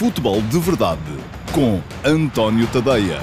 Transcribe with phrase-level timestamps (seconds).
[0.00, 1.02] Futebol de Verdade
[1.52, 3.20] com António Tadeia.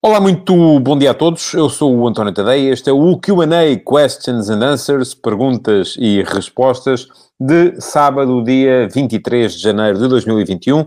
[0.00, 1.52] Olá, muito bom dia a todos.
[1.54, 2.72] Eu sou o António Tadeia.
[2.72, 3.48] Este é o QA
[3.84, 7.08] Questions and Answers, perguntas e respostas
[7.38, 10.86] de sábado, dia 23 de janeiro de 2021.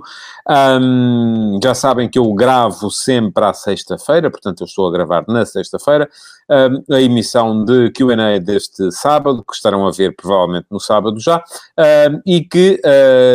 [0.82, 5.46] Um, já sabem que eu gravo sempre à sexta-feira, portanto, eu estou a gravar na
[5.46, 6.10] sexta-feira
[6.50, 11.44] um, a emissão de QA deste sábado, que estarão a ver provavelmente no sábado já,
[11.78, 12.82] um, e que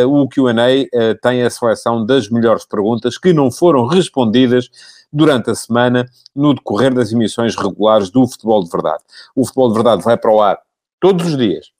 [0.05, 4.69] uh, o QA uh, tem a seleção das melhores perguntas que não foram respondidas
[5.11, 6.05] durante a semana
[6.35, 9.03] no decorrer das emissões regulares do Futebol de Verdade.
[9.33, 10.59] O Futebol de Verdade vai para o ar
[10.99, 11.71] todos os dias,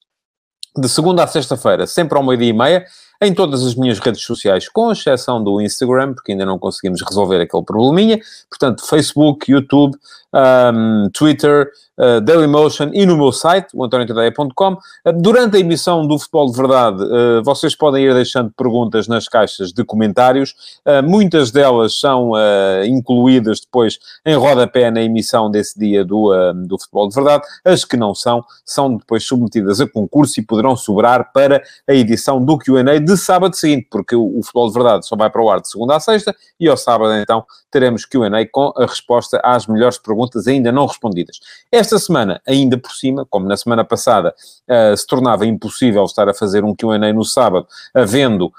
[0.77, 2.85] de segunda a sexta-feira, sempre ao meio-dia e meia,
[3.21, 7.41] em todas as minhas redes sociais, com exceção do Instagram, porque ainda não conseguimos resolver
[7.41, 8.19] aquele probleminha.
[8.49, 9.97] Portanto, Facebook, YouTube,
[10.35, 14.73] um, Twitter, uh, Dailymotion e no meu site, o antoniotadeia.com.
[14.73, 19.27] Uh, durante a emissão do Futebol de Verdade, uh, vocês podem ir deixando perguntas nas
[19.27, 20.53] caixas de comentários.
[20.85, 26.31] Uh, muitas delas são uh, incluídas depois em rodapé na emissão desse dia do,
[26.67, 27.43] do Futebol de Verdade.
[27.63, 32.43] As que não são, são depois submetidas a concurso e poderão sobrar para a edição
[32.43, 35.49] do Q&A de sábado seguinte, porque o, o Futebol de Verdade só vai para o
[35.49, 39.67] ar de segunda a sexta e ao sábado, então, teremos Q&A com a resposta às
[39.67, 41.39] melhores perguntas ainda não respondidas.
[41.71, 44.33] Esta semana, ainda por cima, como na semana passada,
[44.69, 48.51] uh, se tornava impossível estar a fazer um Q&A no sábado, havendo uh,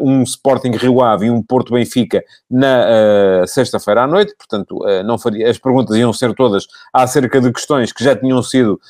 [0.00, 2.84] um Sporting Rio Ave e um Porto Benfica na
[3.42, 7.92] uh, sexta-feira à noite, portanto, não faria, as perguntas iam ser todas acerca de questões
[7.92, 8.80] que já tinham sido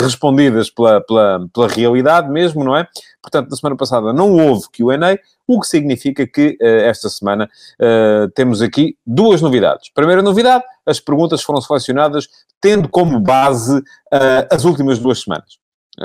[0.00, 2.86] respondidas pela, pela, pela realidade mesmo, não é?
[3.22, 8.30] Portanto, na semana passada não houve QA, o que significa que uh, esta semana uh,
[8.30, 9.90] temos aqui duas novidades.
[9.92, 12.28] Primeira novidade, as perguntas foram selecionadas
[12.60, 15.59] tendo como base uh, as últimas duas semanas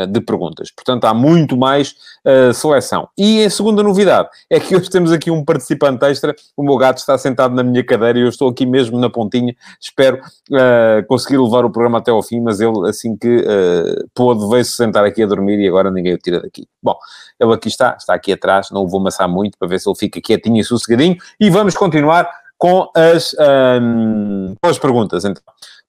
[0.08, 0.72] de perguntas.
[0.72, 3.08] Portanto, há muito mais uh, seleção.
[3.18, 6.36] E a segunda novidade é que hoje temos aqui um participante extra.
[6.58, 9.56] O meu gato está sentado na minha cadeira e eu estou aqui mesmo na pontinha.
[9.80, 14.48] Espero uh, conseguir levar o programa até ao fim, mas ele, assim que uh, pôde,
[14.50, 16.68] veio-se sentar aqui a dormir e agora ninguém o tira daqui.
[16.84, 16.98] Bom,
[17.40, 18.70] ele aqui está, está aqui atrás.
[18.72, 21.16] Não o vou amassar muito para ver se ele fica quietinho e sossegadinho.
[21.40, 23.36] E vamos continuar com as,
[23.82, 25.44] um, com as perguntas, então.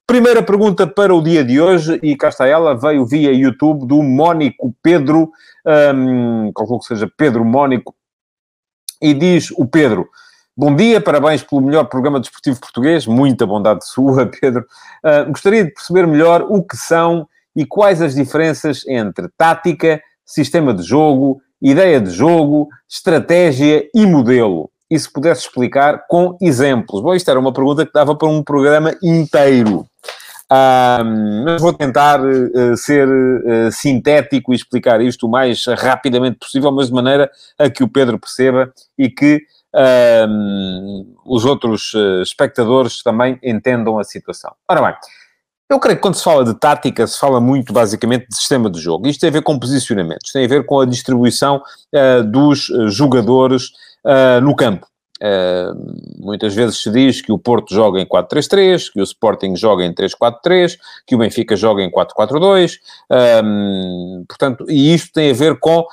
[0.07, 4.05] Primeira pergunta para o dia de hoje, e cá está ela, veio via YouTube do
[4.05, 5.33] Mónico Pedro,
[5.93, 7.93] um, calculo que seja Pedro Mónico,
[9.03, 10.09] e diz o Pedro,
[10.57, 14.65] bom dia, parabéns pelo melhor programa desportivo português, muita bondade sua, Pedro.
[15.05, 20.73] Uh, gostaria de perceber melhor o que são e quais as diferenças entre tática, sistema
[20.73, 27.03] de jogo, ideia de jogo, estratégia e modelo e se pudesse explicar com exemplos.
[27.03, 29.85] Bom, isto era uma pergunta que dava para um programa inteiro.
[30.49, 36.71] Um, mas vou tentar uh, ser uh, sintético e explicar isto o mais rapidamente possível,
[36.71, 39.43] mas de maneira a que o Pedro perceba e que
[41.27, 44.55] os outros uh, espectadores também entendam a situação.
[44.67, 44.95] Ora bem,
[45.69, 48.81] eu creio que quando se fala de tática, se fala muito basicamente de sistema de
[48.81, 49.07] jogo.
[49.07, 51.61] Isto tem a ver com posicionamentos, tem a ver com a distribuição
[52.31, 53.71] dos jogadores
[54.43, 54.87] no campo.
[55.23, 55.75] Uh,
[56.19, 59.95] muitas vezes se diz que o Porto joga em 4-3-3, que o Sporting joga em
[59.95, 62.75] 3-4-3, que o Benfica joga em 4-4-2,
[63.43, 65.85] um, portanto, e isto tem a ver com uh,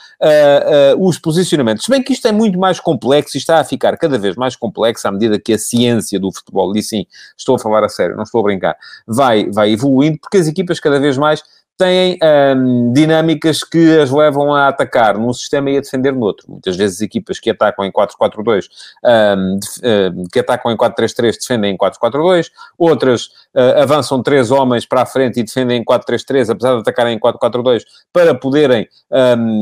[0.97, 1.85] uh, os posicionamentos.
[1.85, 4.57] Se bem que isto é muito mais complexo e está a ficar cada vez mais
[4.57, 7.05] complexo à medida que a ciência do futebol, e sim,
[7.37, 8.75] estou a falar a sério, não estou a brincar,
[9.07, 11.41] vai, vai evoluindo, porque as equipas cada vez mais
[11.77, 12.17] têm
[12.55, 16.45] um, dinâmicas que as levam a atacar num sistema e a defender no outro.
[16.49, 18.65] Muitas vezes equipas que atacam em 4-4-2,
[19.03, 22.47] um, um, que atacam em 4-3-3 defendem em 4-4-2,
[22.77, 23.25] outras
[23.55, 27.19] uh, avançam três homens para a frente e defendem em 4-3-3, apesar de atacarem em
[27.19, 28.87] 4-4-2, para poderem,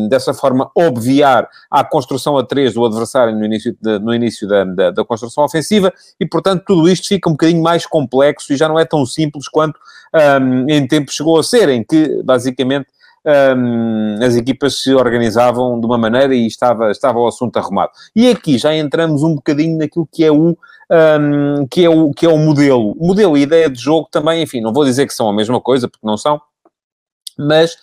[0.09, 4.63] dessa forma, obviar a construção a 3 do adversário no início, de, no início da,
[4.63, 8.67] da, da construção ofensiva, e, portanto, tudo isto fica um bocadinho mais complexo e já
[8.67, 9.79] não é tão simples quanto
[10.67, 12.87] em tempo chegou a ser, em que basicamente
[13.25, 17.91] um, as equipas se organizavam de uma maneira e estava, estava o assunto arrumado.
[18.15, 20.57] E aqui já entramos um bocadinho naquilo que é o,
[20.89, 22.93] um, que é o, que é o modelo.
[22.97, 25.61] O modelo e ideia de jogo também, enfim, não vou dizer que são a mesma
[25.61, 26.41] coisa, porque não são,
[27.37, 27.73] mas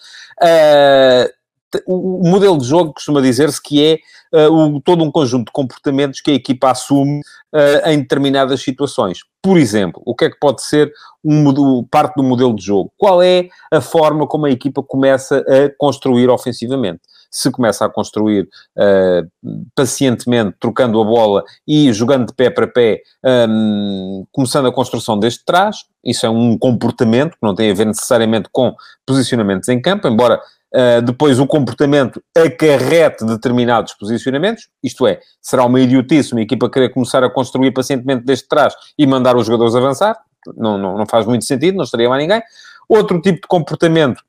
[0.43, 1.38] uh,
[1.87, 3.85] o modelo de jogo costuma dizer-se que
[4.32, 7.20] é uh, o, todo um conjunto de comportamentos que a equipa assume
[7.53, 9.20] uh, em determinadas situações.
[9.43, 10.93] Por exemplo, o que é que pode ser
[11.25, 12.93] um, parte do modelo de jogo?
[12.97, 17.00] Qual é a forma como a equipa começa a construir ofensivamente?
[17.31, 23.03] Se começa a construir uh, pacientemente, trocando a bola e jogando de pé para pé,
[23.49, 27.85] um, começando a construção desde trás, isso é um comportamento que não tem a ver
[27.85, 28.75] necessariamente com
[29.05, 30.41] posicionamentos em campo, embora
[30.75, 36.91] uh, depois o comportamento acarrete determinados posicionamentos, isto é, será uma idiotice uma equipa querer
[36.91, 40.19] começar a construir pacientemente desde trás e mandar os jogadores avançar,
[40.56, 42.43] não, não, não faz muito sentido, não estaria mais ninguém.
[42.88, 44.23] Outro tipo de comportamento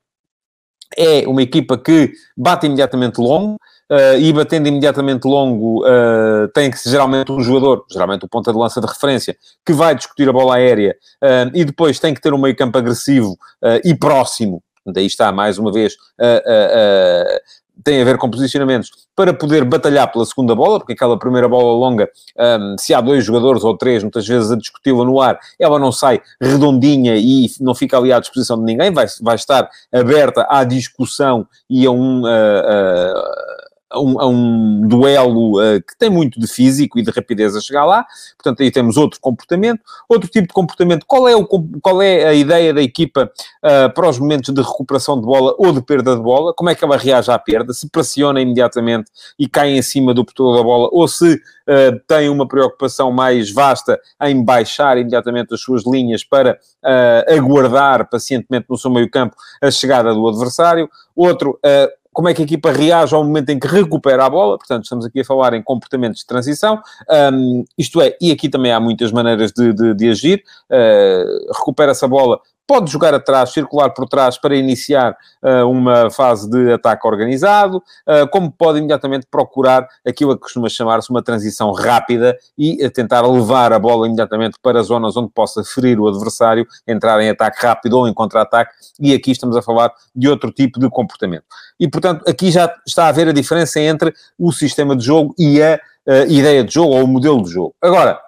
[0.96, 3.56] é uma equipa que bate imediatamente longo,
[3.90, 8.52] uh, e batendo imediatamente longo, uh, tem que ser geralmente um jogador, geralmente o ponta
[8.52, 12.20] de lança de referência, que vai discutir a bola aérea, uh, e depois tem que
[12.20, 13.36] ter um meio campo agressivo
[13.84, 15.96] e próximo, daí está, mais uma vez,
[17.84, 21.72] tem a ver com posicionamentos, para poder batalhar pela segunda bola, porque aquela primeira bola
[21.72, 25.78] longa, um, se há dois jogadores ou três, muitas vezes a discuti-la no ar, ela
[25.78, 30.46] não sai redondinha e não fica ali à disposição de ninguém, vai, vai estar aberta
[30.48, 32.22] à discussão e a um.
[32.22, 33.49] Uh, uh,
[33.90, 37.60] a um, a um duelo uh, que tem muito de físico e de rapidez a
[37.60, 38.06] chegar lá.
[38.36, 39.80] Portanto, aí temos outro comportamento.
[40.08, 43.30] Outro tipo de comportamento, qual é, o, qual é a ideia da equipa
[43.64, 46.54] uh, para os momentos de recuperação de bola ou de perda de bola?
[46.54, 47.72] Como é que ela reage à perda?
[47.72, 52.28] Se pressiona imediatamente e cai em cima do portador da bola ou se uh, tem
[52.28, 56.58] uma preocupação mais vasta em baixar imediatamente as suas linhas para
[57.28, 60.88] aguardar pacientemente no seu meio campo a chegada do adversário.
[61.14, 61.58] Outro,
[62.12, 65.04] como é que a equipa reage ao momento em que recupera a bola, portanto, estamos
[65.04, 66.80] aqui a falar em comportamentos de transição,
[67.32, 72.04] um, isto é, e aqui também há muitas maneiras de, de, de agir, uh, recupera-se
[72.04, 77.04] a bola pode jogar atrás, circular por trás para iniciar uh, uma fase de ataque
[77.04, 82.88] organizado, uh, como pode imediatamente procurar aquilo que costuma chamar-se uma transição rápida e uh,
[82.88, 87.66] tentar levar a bola imediatamente para zonas onde possa ferir o adversário, entrar em ataque
[87.66, 88.70] rápido ou em contra-ataque,
[89.00, 91.46] e aqui estamos a falar de outro tipo de comportamento.
[91.80, 95.60] E, portanto, aqui já está a haver a diferença entre o sistema de jogo e
[95.60, 95.80] a
[96.28, 97.74] ideia de jogo ou o modelo de jogo.
[97.82, 98.20] Agora,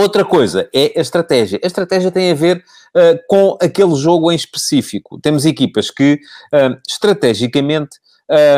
[0.00, 1.60] Outra coisa é a estratégia.
[1.62, 2.64] A estratégia tem a ver
[2.96, 5.20] uh, com aquele jogo em específico.
[5.20, 6.18] Temos equipas que,
[6.54, 7.98] uh, estrategicamente,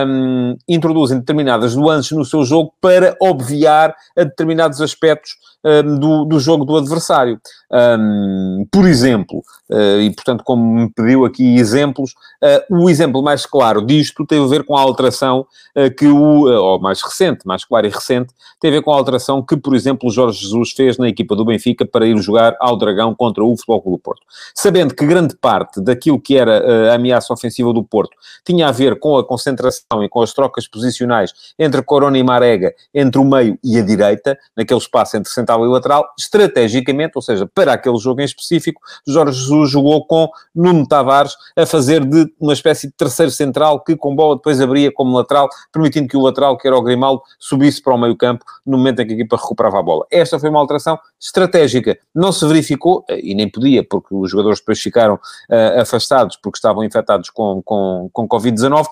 [0.07, 5.33] um, introduzem determinadas nuances no seu jogo para obviar a determinados aspectos
[5.65, 7.41] um, do, do jogo do adversário.
[7.71, 12.13] Um, por exemplo, uh, e portanto, como me pediu aqui exemplos,
[12.43, 16.45] uh, o exemplo mais claro disto tem a ver com a alteração uh, que o,
[16.47, 19.75] ou mais recente, mais claro e recente, tem a ver com a alteração que, por
[19.75, 23.43] exemplo, o Jorge Jesus fez na equipa do Benfica para ir jogar ao Dragão contra
[23.43, 24.23] o Futebol Clube do Porto.
[24.55, 28.99] Sabendo que grande parte daquilo que era a ameaça ofensiva do Porto tinha a ver
[28.99, 33.59] com a concentração e com as trocas posicionais entre Corona e Marega, entre o meio
[33.65, 38.21] e a direita, naquele espaço entre central e lateral, estrategicamente, ou seja, para aquele jogo
[38.21, 43.31] em específico, Jorge Jesus jogou com Nuno Tavares a fazer de uma espécie de terceiro
[43.31, 46.83] central que com bola depois abria como lateral, permitindo que o lateral, que era o
[46.83, 50.07] Grimaldo, subisse para o meio campo no momento em que a equipa recuperava a bola.
[50.11, 51.99] Esta foi uma alteração estratégica.
[52.15, 56.59] Não se verificou, eh, e nem podia, porque os jogadores depois ficaram uh, afastados porque
[56.59, 58.87] estavam infectados com, com, com Covid-19, uh,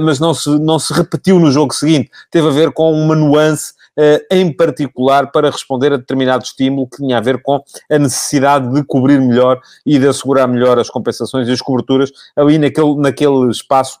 [0.00, 2.10] mas não se, não se repetiu no jogo seguinte.
[2.30, 3.74] Teve a ver com uma nuance
[4.30, 8.82] em particular para responder a determinado estímulo que tinha a ver com a necessidade de
[8.84, 13.98] cobrir melhor e de assegurar melhor as compensações e as coberturas ali naquele, naquele espaço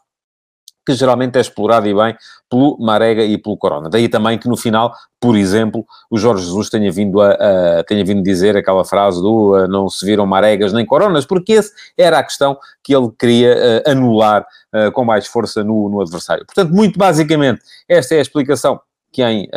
[0.84, 2.16] que geralmente é explorado e bem
[2.48, 3.88] pelo Marega e pelo Corona.
[3.88, 7.30] Daí também que no final, por exemplo, o Jorge Jesus tenha vindo a,
[7.78, 11.52] a tenha vindo dizer aquela frase do uh, não se viram Maregas nem Coronas, porque
[11.52, 14.44] esse era a questão que ele queria uh, anular
[14.74, 16.44] uh, com mais força no, no adversário.
[16.44, 18.80] Portanto, muito basicamente, esta é a explicação
[19.12, 19.48] que em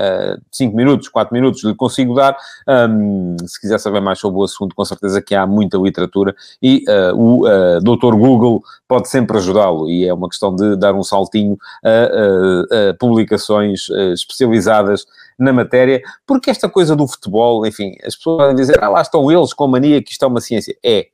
[0.51, 2.35] 5 uh, minutos, 4 minutos lhe consigo dar.
[2.67, 6.83] Um, se quiser saber mais sobre o assunto, com certeza que há muita literatura e
[6.87, 8.15] uh, o uh, Dr.
[8.15, 12.93] Google pode sempre ajudá-lo e é uma questão de dar um saltinho a, a, a
[12.93, 15.05] publicações especializadas
[15.37, 19.31] na matéria, porque esta coisa do futebol, enfim, as pessoas podem dizer, ah, lá estão
[19.31, 20.75] eles com mania que isto é uma ciência.
[20.83, 21.07] É,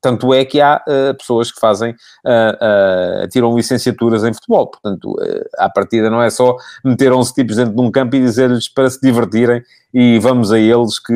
[0.00, 4.66] tanto é que há uh, pessoas que fazem, uh, uh, tiram licenciaturas em futebol.
[4.68, 8.20] Portanto, uh, à partida não é só meter 11 tipos dentro de um campo e
[8.20, 11.12] dizer-lhes para se divertirem e vamos a eles que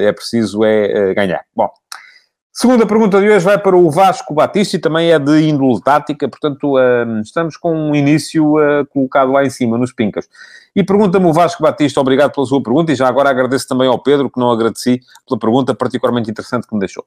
[0.00, 1.40] é preciso é ganhar.
[1.56, 1.70] Bom,
[2.52, 6.28] segunda pergunta de hoje vai para o Vasco Batista e também é de índole tática,
[6.28, 6.74] portanto,
[7.22, 8.52] estamos com um início
[8.90, 10.28] colocado lá em cima, nos pincas.
[10.76, 13.98] E pergunta-me o Vasco Batista, obrigado pela sua pergunta, e já agora agradeço também ao
[13.98, 17.06] Pedro, que não agradeci pela pergunta particularmente interessante que me deixou.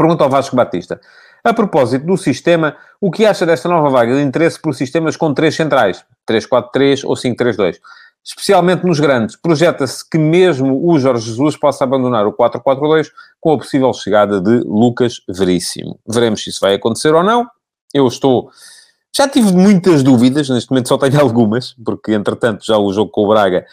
[0.00, 0.98] Pergunta ao Vasco Batista.
[1.44, 5.34] A propósito do sistema, o que acha desta nova vaga de interesse por sistemas com
[5.34, 6.02] três centrais?
[6.26, 7.76] 3-4-3 ou 5-3-2?
[8.24, 13.58] Especialmente nos grandes, projeta-se que mesmo o Jorge Jesus possa abandonar o 4-4-2 com a
[13.58, 16.00] possível chegada de Lucas Veríssimo.
[16.08, 17.46] Veremos se isso vai acontecer ou não.
[17.92, 18.50] Eu estou...
[19.14, 23.26] Já tive muitas dúvidas, neste momento só tenho algumas, porque entretanto já o jogo com
[23.26, 23.66] o Braga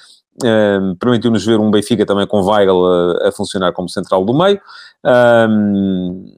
[0.44, 4.60] um, permitiu-nos ver um Benfica também com Weigl a, a, funcionar como central do meio.
[5.06, 6.36] Um,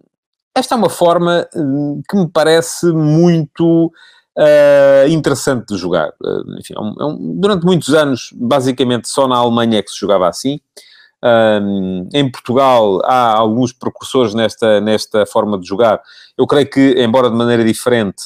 [0.56, 3.92] esta é uma forma hum, que me parece muito
[4.38, 6.10] uh, interessante de jogar.
[6.22, 9.92] Uh, enfim, é um, é um, durante muitos anos, basicamente só na Alemanha é que
[9.92, 10.60] se jogava assim.
[11.22, 16.02] Um, em Portugal há alguns precursores nesta, nesta forma de jogar.
[16.38, 18.24] Eu creio que, embora de maneira diferente,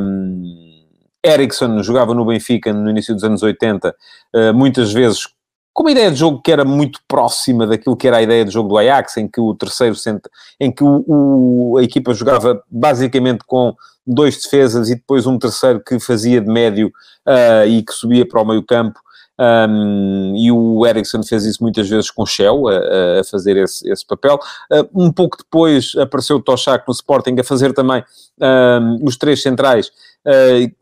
[0.00, 0.84] um,
[1.24, 3.94] Ericsson jogava no Benfica no início dos anos 80,
[4.34, 5.28] uh, muitas vezes
[5.74, 8.52] com uma ideia de jogo que era muito próxima daquilo que era a ideia de
[8.52, 12.62] jogo do Ajax, em que o terceiro centro, em que o, o, a equipa jogava
[12.70, 13.74] basicamente com
[14.06, 16.92] dois defesas e depois um terceiro que fazia de médio
[17.26, 19.00] uh, e que subia para o meio campo.
[19.36, 24.06] Um, e o Ericsson fez isso muitas vezes com Shell, a, a fazer esse, esse
[24.06, 24.38] papel.
[24.70, 28.04] Uh, um pouco depois apareceu o Toshak no Sporting a fazer também
[28.40, 29.90] um, os três centrais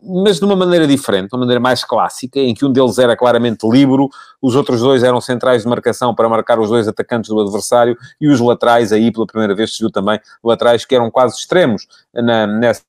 [0.03, 3.17] mas de uma maneira diferente, de uma maneira mais clássica, em que um deles era
[3.17, 4.09] claramente livre,
[4.41, 8.29] os outros dois eram centrais de marcação para marcar os dois atacantes do adversário, e
[8.29, 12.47] os laterais, aí pela primeira vez se viu também laterais que eram quase extremos na,
[12.47, 12.83] nessa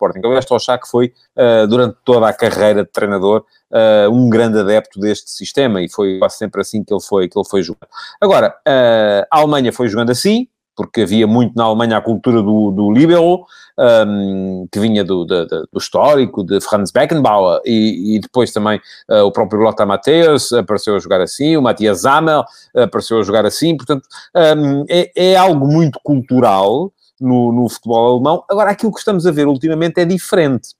[0.00, 0.20] Sporting.
[0.24, 5.30] Aliás, que foi, uh, durante toda a carreira de treinador, uh, um grande adepto deste
[5.30, 7.88] sistema, e foi quase sempre assim que ele foi, que ele foi jogando.
[8.20, 10.48] Agora, uh, a Alemanha foi jogando assim,
[10.80, 13.44] porque havia muito na Alemanha a cultura do, do libero,
[13.78, 19.24] um, que vinha do, do, do, histórico, de Franz Beckenbauer, e, e depois também uh,
[19.26, 22.44] o próprio Lothar Matthäus apareceu a jogar assim, o Matthias Zammel
[22.74, 28.42] apareceu a jogar assim, portanto, um, é, é, algo muito cultural no, no futebol alemão.
[28.48, 30.70] Agora, aquilo que estamos a ver ultimamente é diferente.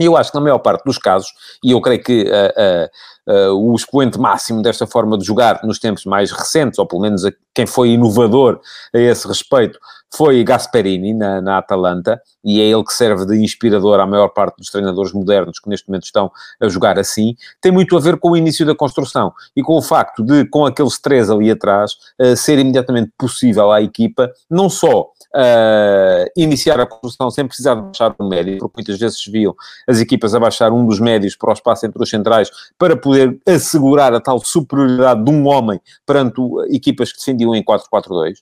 [0.00, 1.28] Eu acho que na maior parte dos casos,
[1.62, 2.90] e eu creio que uh,
[3.28, 7.22] uh, o expoente máximo desta forma de jogar nos tempos mais recentes, ou pelo menos
[7.54, 8.60] quem foi inovador
[8.94, 9.78] a esse respeito,
[10.14, 14.56] foi Gasperini na, na Atalanta, e é ele que serve de inspirador à maior parte
[14.58, 16.30] dos treinadores modernos que neste momento estão
[16.60, 19.82] a jogar assim, tem muito a ver com o início da construção e com o
[19.82, 25.02] facto de, com aqueles três ali atrás, uh, ser imediatamente possível à equipa, não só
[25.02, 29.54] uh, iniciar a construção sem precisar de baixar um médio, porque muitas vezes se viam
[29.88, 33.15] as equipas a baixar um dos médios para o espaço entre os centrais para poder
[33.46, 38.36] assegurar a tal superioridade de um homem perante equipas que defendiam em 4-4-2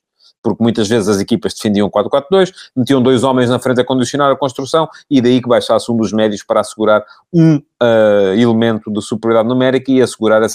[0.45, 4.35] porque muitas vezes as equipas defendiam 4-4-2, metiam dois homens na frente a condicionar a
[4.35, 7.03] construção e daí que baixasse um dos médios para assegurar
[7.33, 10.47] um uh, elemento de superioridade numérica e assegurar a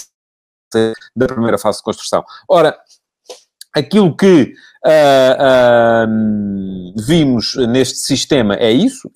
[1.13, 2.23] da primeira fase de construção.
[2.47, 2.77] Ora,
[3.73, 4.53] aquilo que
[4.85, 9.11] uh, uh, vimos neste sistema é isso,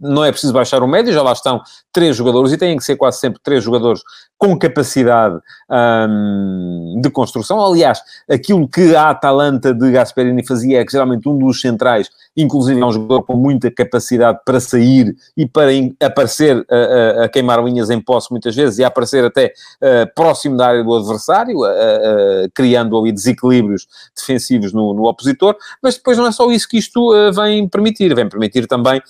[0.00, 1.60] não é preciso baixar o médio, já lá estão
[1.92, 4.02] três jogadores e têm que ser quase sempre três jogadores
[4.36, 5.38] com capacidade
[5.70, 7.64] um, de construção.
[7.64, 12.78] Aliás, aquilo que a Atalanta de Gasperini fazia é que geralmente um dos centrais, inclusive
[12.78, 15.70] é um jogador com muita capacidade para sair e para
[16.02, 19.46] aparecer a, a, queimar linhas em posse muitas vezes e a aparecer até
[19.80, 25.56] uh, próximo da área do adversário, uh, uh, criando ali desequilíbrios defensivos no, no, opositor.
[25.82, 29.00] Mas depois não é só isso que isto vem permitir, vem permitir também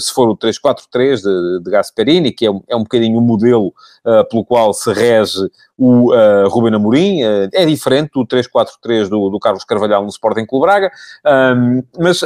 [0.00, 3.72] se for o 3-4-3 de, de Gasperini, que é, é um bocadinho o modelo
[4.04, 9.30] uh, pelo qual se rege o uh, Ruben Amorim, uh, é diferente do 3-4-3 do,
[9.30, 10.90] do, Carlos Carvalhal no Sporting Clube Braga,
[11.56, 12.22] um, mas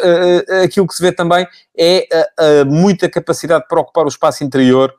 [0.63, 1.47] aquilo que se vê também
[1.79, 2.07] é
[2.67, 4.95] muita capacidade para ocupar o espaço interior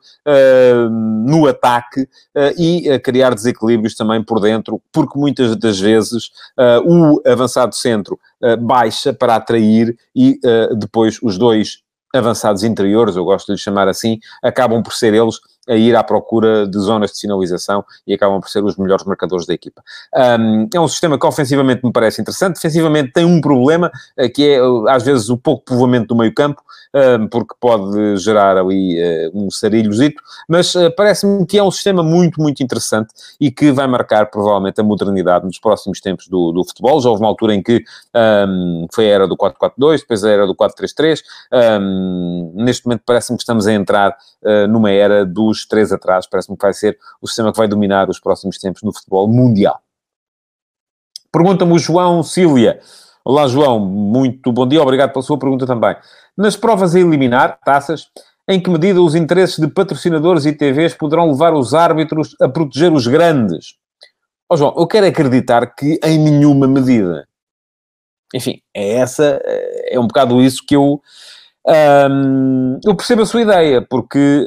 [1.26, 2.08] no ataque
[2.56, 6.30] e criar desequilíbrios também por dentro, porque muitas das vezes
[6.84, 8.18] o avançado centro
[8.60, 10.38] baixa para atrair e
[10.76, 11.82] depois os dois
[12.14, 15.38] avançados interiores, eu gosto de lhes chamar assim, acabam por ser eles
[15.68, 19.46] a ir à procura de zonas de sinalização e acabam por ser os melhores marcadores
[19.46, 19.82] da equipa.
[20.40, 24.48] Um, é um sistema que ofensivamente me parece interessante, defensivamente tem um problema, eh, que
[24.48, 24.58] é
[24.88, 26.62] às vezes o pouco povoamento do meio campo,
[26.94, 32.40] um, porque pode gerar ali uh, um sarilhozito, mas parece-me que é um sistema muito,
[32.40, 37.00] muito interessante e que vai marcar provavelmente a modernidade nos próximos tempos do, do futebol.
[37.00, 37.84] Já houve uma altura em que
[38.48, 41.20] um, foi a era do 4-4-2, depois a era do 4-3-3,
[42.54, 46.56] neste momento parece-me que estamos a entrar uh, numa era dos dos três atrás, parece-me
[46.56, 49.80] que vai ser o sistema que vai dominar os próximos tempos no futebol mundial.
[51.32, 52.80] Pergunta-me o João Sília.
[53.24, 55.96] Olá, João, muito bom dia, obrigado pela sua pergunta também.
[56.36, 58.08] Nas provas a eliminar, taças,
[58.48, 62.92] em que medida os interesses de patrocinadores e TVs poderão levar os árbitros a proteger
[62.92, 63.74] os grandes?
[64.48, 67.28] Ó oh, João, eu quero acreditar que em nenhuma medida.
[68.34, 71.02] Enfim, é essa, é um bocado isso que eu
[71.68, 74.46] um, eu percebo a sua ideia, porque,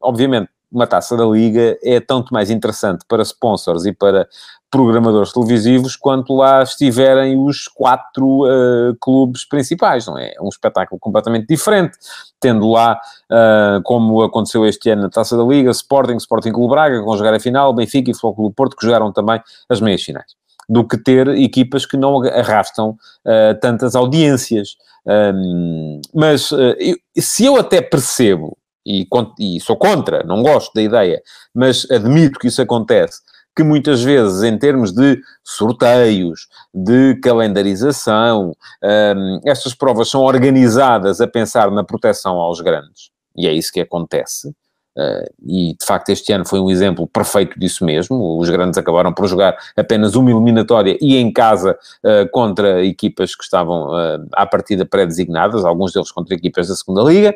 [0.00, 4.26] obviamente, uma taça da Liga é tanto mais interessante para sponsors e para
[4.68, 10.34] programadores televisivos quanto lá estiverem os quatro uh, clubes principais, não é?
[10.34, 11.96] É um espetáculo completamente diferente,
[12.40, 12.98] tendo lá,
[13.30, 17.32] uh, como aconteceu este ano na Taça da Liga, Sporting, Sporting Clube Braga, vão jogar
[17.32, 20.43] a final, Benfica e Futebol Clube Porto, que jogaram também as meias finais.
[20.68, 24.76] Do que ter equipas que não arrastam uh, tantas audiências.
[25.06, 28.56] Um, mas uh, eu, se eu até percebo,
[28.86, 29.06] e,
[29.38, 31.22] e sou contra, não gosto da ideia,
[31.54, 33.20] mas admito que isso acontece,
[33.56, 38.52] que muitas vezes, em termos de sorteios, de calendarização,
[38.82, 43.10] um, estas provas são organizadas a pensar na proteção aos grandes.
[43.36, 44.52] E é isso que acontece.
[44.96, 48.38] Uh, e de facto este ano foi um exemplo perfeito disso mesmo.
[48.38, 53.42] Os grandes acabaram por jogar apenas uma eliminatória e em casa uh, contra equipas que
[53.42, 57.34] estavam uh, à partida pré-designadas, alguns deles contra equipas da segunda Liga.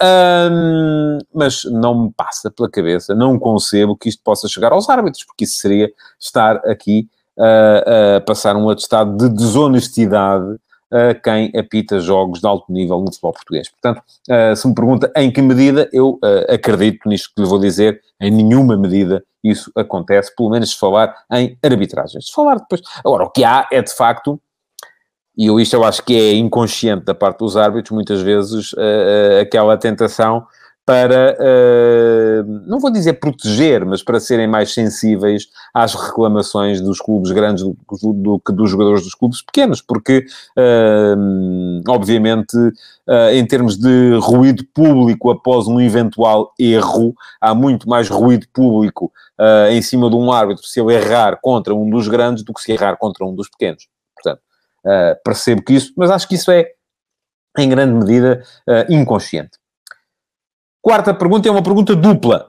[0.00, 5.24] Um, mas não me passa pela cabeça, não concebo que isto possa chegar aos árbitros,
[5.24, 5.90] porque isso seria
[6.20, 10.56] estar aqui a passar um atestado de desonestidade
[10.90, 13.68] a quem apita jogos de alto nível no futebol português.
[13.68, 17.58] Portanto, uh, se me pergunta em que medida, eu uh, acredito nisto que lhe vou
[17.58, 22.26] dizer, em nenhuma medida isso acontece, pelo menos se falar em arbitragens.
[22.26, 22.80] Se falar depois...
[23.04, 24.40] Agora, o que há é, de facto,
[25.36, 29.76] e isto eu acho que é inconsciente da parte dos árbitros, muitas vezes, uh, aquela
[29.76, 30.46] tentação
[30.88, 37.30] para, uh, não vou dizer proteger, mas para serem mais sensíveis às reclamações dos clubes
[37.30, 40.24] grandes do, do, do que dos jogadores dos clubes pequenos, porque,
[40.56, 48.08] uh, obviamente, uh, em termos de ruído público após um eventual erro, há muito mais
[48.08, 49.12] ruído público
[49.70, 52.72] em cima de um árbitro se ele errar contra um dos grandes do que se
[52.72, 53.86] errar contra um dos pequenos.
[54.16, 54.42] Portanto,
[55.22, 56.72] percebo que isso, mas acho que isso é,
[57.56, 58.42] em grande medida,
[58.88, 59.57] inconsciente.
[60.88, 62.46] Quarta pergunta é uma pergunta dupla.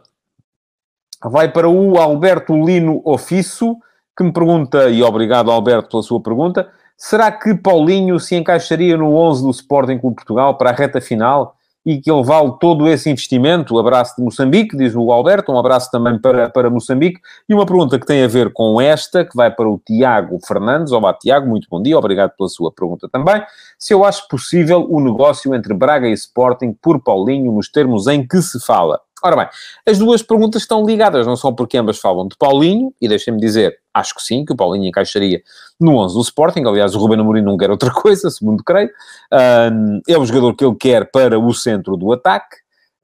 [1.21, 3.75] Vai para o Alberto Lino Ofiço,
[4.15, 9.13] que me pergunta, e obrigado Alberto pela sua pergunta, será que Paulinho se encaixaria no
[9.13, 11.57] 11 do Sporting Clube Portugal para a reta final?
[11.85, 13.77] E que ele vale todo esse investimento.
[13.79, 17.19] Abraço de Moçambique, diz o Alberto, um abraço também para, para Moçambique.
[17.47, 20.91] E uma pergunta que tem a ver com esta, que vai para o Tiago Fernandes.
[20.91, 23.41] Olá, Tiago, muito bom dia, obrigado pela sua pergunta também.
[23.77, 28.25] Se eu acho possível o negócio entre Braga e Sporting por Paulinho nos termos em
[28.27, 28.99] que se fala.
[29.23, 29.47] Ora bem,
[29.85, 33.77] as duas perguntas estão ligadas, não só porque ambas falam de Paulinho, e deixem-me dizer,
[33.93, 35.41] acho que sim, que o Paulinho encaixaria
[35.79, 40.01] no 11 do Sporting, aliás o Ruben Amorim não quer outra coisa, segundo creio, uh,
[40.07, 42.55] é o jogador que ele quer para o centro do ataque,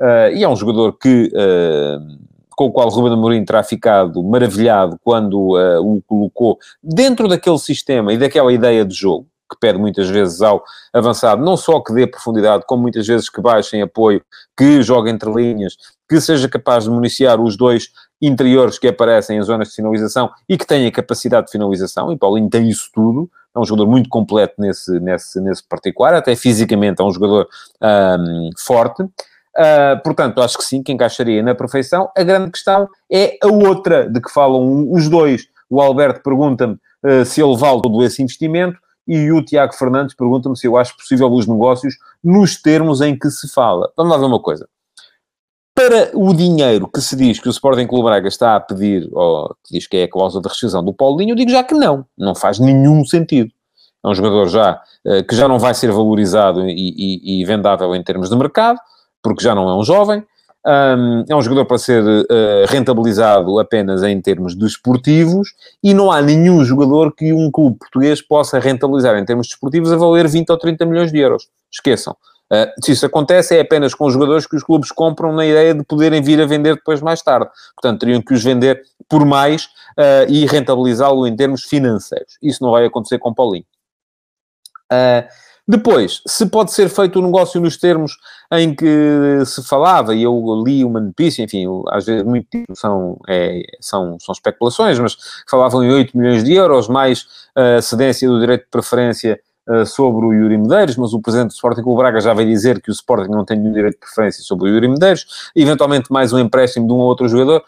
[0.02, 1.32] uh, e é um jogador que...
[1.34, 2.26] Uh,
[2.58, 8.18] com o qual Ruben Amorim terá ficado maravilhado quando o colocou dentro daquele sistema e
[8.18, 12.64] daquela ideia de jogo, que pede muitas vezes ao avançado, não só que dê profundidade,
[12.68, 14.24] como muitas vezes que baixe em apoio,
[14.58, 15.76] que jogue entre linhas,
[16.10, 17.90] que seja capaz de municiar os dois
[18.22, 22.50] interiores que aparecem em zonas de finalização e que tenha capacidade de finalização, e Paulinho
[22.50, 27.06] tem isso tudo, é um jogador muito completo nesse, nesse, nesse particular, até fisicamente é
[27.06, 27.48] um jogador
[28.58, 29.04] forte.
[29.58, 32.10] Uh, portanto, acho que sim, que encaixaria na perfeição.
[32.18, 35.48] A grande questão é a outra de que falam os dois.
[35.70, 40.58] O Alberto pergunta-me uh, se ele vale todo esse investimento e o Tiago Fernandes pergunta-me
[40.58, 43.92] se eu acho possível os negócios nos termos em que se fala.
[43.96, 44.68] Vamos lá ver uma coisa.
[45.76, 49.50] Para o dinheiro que se diz que o Sporting Clube Braga está a pedir, ou
[49.64, 52.06] que diz que é a cláusula de rescisão do Paulinho, eu digo já que não.
[52.18, 53.52] Não faz nenhum sentido.
[54.04, 57.94] É um jogador já eh, que já não vai ser valorizado e, e, e vendável
[57.94, 58.80] em termos de mercado,
[59.22, 60.24] porque já não é um jovem.
[60.68, 66.20] Um, é um jogador para ser uh, rentabilizado apenas em termos desportivos e não há
[66.24, 70.58] nenhum jogador que um clube português possa rentabilizar em termos desportivos a valer 20 ou
[70.58, 71.48] 30 milhões de euros.
[71.72, 72.18] Esqueçam.
[72.52, 75.74] Uh, se isso acontece, é apenas com os jogadores que os clubes compram na ideia
[75.74, 77.48] de poderem vir a vender depois mais tarde.
[77.76, 82.38] Portanto, teriam que os vender por mais uh, e rentabilizá-lo em termos financeiros.
[82.42, 83.66] Isso não vai acontecer com Paulinho.
[84.92, 85.28] Uh,
[85.68, 88.18] depois, se pode ser feito o negócio nos termos
[88.52, 93.64] em que se falava, e eu li uma notícia, enfim, às vezes muito são, é,
[93.82, 95.18] são, são especulações, mas
[95.50, 97.26] falavam em 8 milhões de euros, mais
[97.56, 101.54] a cedência do direito de preferência uh, sobre o Yuri Medeiros, mas o presidente do
[101.54, 104.44] Sporting Clube Braga já veio dizer que o Sporting não tem nenhum direito de preferência
[104.44, 107.64] sobre o Yuri Medeiros, eventualmente mais um empréstimo de um ou outro jogador,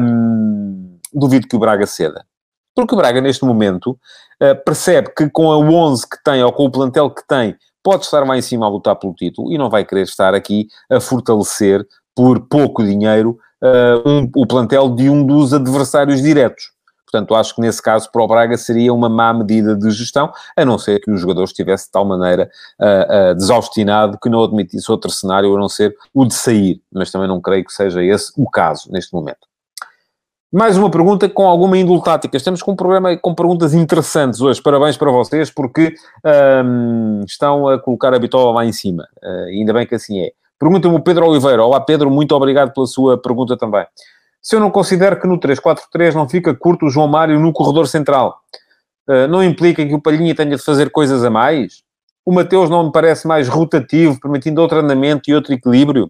[0.00, 2.24] um, duvido que o Braga ceda.
[2.74, 3.98] Porque o Braga, neste momento,
[4.42, 8.04] uh, percebe que com a 11 que tem, ou com o plantel que tem, pode
[8.04, 10.98] estar lá em cima a lutar pelo título e não vai querer estar aqui a
[10.98, 16.72] fortalecer por pouco dinheiro uh, um, o plantel de um dos adversários diretos.
[17.14, 20.64] Portanto, acho que nesse caso para o Braga seria uma má medida de gestão, a
[20.64, 24.90] não ser que o jogador estivesse de tal maneira uh, uh, desaustinado que não admitisse
[24.90, 26.82] outro cenário a não ser o de sair.
[26.92, 29.46] Mas também não creio que seja esse o caso neste momento.
[30.54, 32.36] Mais uma pergunta com alguma índole tática.
[32.36, 34.62] Estamos com um programa com perguntas interessantes hoje.
[34.62, 35.96] Parabéns para vocês, porque
[36.64, 39.04] um, estão a colocar a bitola lá em cima.
[39.20, 40.30] Uh, ainda bem que assim é.
[40.56, 41.64] Pergunta-me o Pedro Oliveira.
[41.64, 43.84] Olá, Pedro, muito obrigado pela sua pergunta também.
[44.40, 47.88] Se eu não considero que no 3-4-3 não fica curto o João Mário no corredor
[47.88, 48.38] central,
[49.10, 51.82] uh, não implica que o Palhinha tenha de fazer coisas a mais?
[52.24, 56.08] O Mateus não me parece mais rotativo, permitindo outro andamento e outro equilíbrio?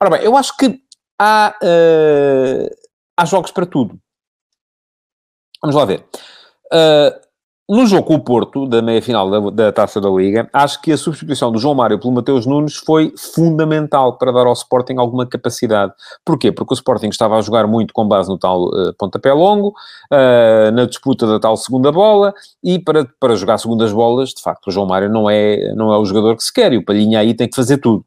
[0.00, 0.80] Ora bem, eu acho que
[1.16, 2.79] há, uh,
[3.20, 3.98] há jogos para tudo.
[5.62, 6.04] Vamos lá ver.
[6.72, 7.30] Uh,
[7.68, 10.96] no jogo com o Porto, da meia-final da, da, Taça da Liga, acho que a
[10.96, 15.92] substituição do João Mário pelo Mateus Nunes foi fundamental para dar ao Sporting alguma capacidade.
[16.24, 16.50] Porquê?
[16.50, 20.72] Porque o Sporting estava a jogar muito com base no tal uh, pontapé longo, uh,
[20.72, 24.70] na disputa da tal segunda bola, e para, para jogar segundas bolas, de facto, o
[24.72, 27.34] João Mário não é, não é o jogador que se quer, e o Palhinha aí
[27.34, 28.04] tem que fazer tudo.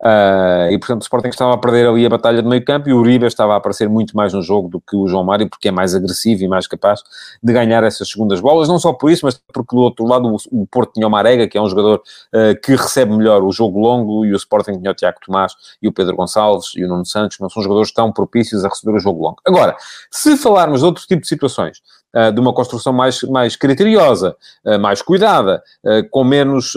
[0.00, 2.92] Uh, e, portanto, o Sporting estava a perder ali a batalha de meio campo e
[2.92, 5.68] o Uribe estava a aparecer muito mais no jogo do que o João Mário, porque
[5.68, 7.02] é mais agressivo e mais capaz
[7.42, 8.68] de ganhar essas segundas bolas.
[8.68, 11.58] Não só por isso, mas porque do outro lado o, Porto tinha o Marega, que
[11.58, 12.00] é um jogador
[12.32, 15.88] uh, que recebe melhor o jogo longo, e o Sporting tinha o Tiago Tomás e
[15.88, 19.00] o Pedro Gonçalves e o Nuno Santos, não são jogadores estão propícios a receber o
[19.00, 19.38] jogo longo.
[19.44, 19.76] Agora,
[20.10, 21.78] se falarmos de outro tipo de situações,
[22.16, 24.34] Uh, de uma construção mais, mais criteriosa,
[24.64, 26.72] uh, mais cuidada, uh, com menos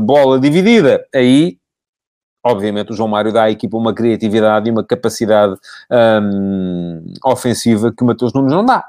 [0.00, 1.58] bola dividida, aí
[2.44, 5.54] obviamente o João Mário dá à equipa uma criatividade e uma capacidade
[6.22, 8.84] um, ofensiva que o Mateus Nunes não dá.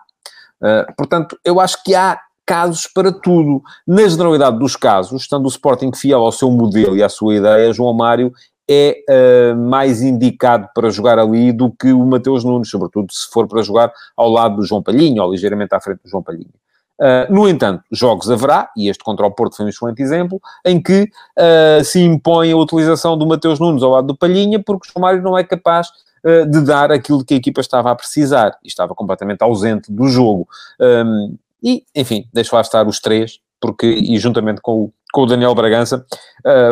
[0.61, 3.61] Uh, portanto, eu acho que há casos para tudo.
[3.87, 7.73] Na generalidade dos casos, estando o Sporting fiel ao seu modelo e à sua ideia,
[7.73, 8.33] João Mário
[8.69, 13.47] é uh, mais indicado para jogar ali do que o Mateus Nunes, sobretudo se for
[13.47, 16.53] para jogar ao lado do João Palhinha, ou ligeiramente à frente do João Palhinha.
[17.01, 20.79] Uh, no entanto, jogos haverá, e este contra o Porto foi um excelente exemplo, em
[20.79, 24.91] que uh, se impõe a utilização do Mateus Nunes ao lado do Palhinha, porque o
[24.93, 25.87] João Mário não é capaz
[26.23, 30.07] uh, de dar aquilo que a equipa estava a precisar, e estava completamente ausente do
[30.07, 30.47] jogo.
[30.79, 35.25] Um, e, enfim, deixo lá estar os três, porque, e juntamente com o, com o
[35.25, 36.05] Daniel Bragança,